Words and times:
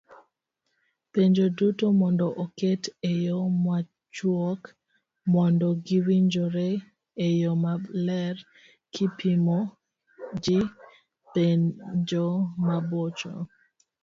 Penjo 1.13 1.43
duto 1.57 1.85
mondo 1.99 2.27
oket 2.43 2.83
eyo 3.13 3.37
machuok 3.65 4.61
mondo 5.33 5.67
giwinjore 5.85 6.69
eyo 7.27 7.51
maler 7.63 8.35
kipimo 8.93 9.57
gi 10.43 10.59
penjo 11.33 12.25
mabocho 12.67 13.33